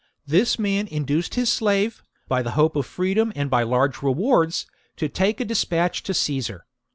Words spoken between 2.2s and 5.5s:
by the hope of freedom and by large rewards, to take a